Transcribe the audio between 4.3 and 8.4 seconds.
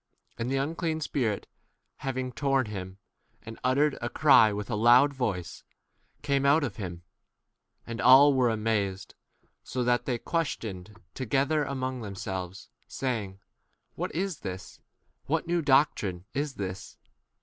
with a loud voice, came out 2? of him. And all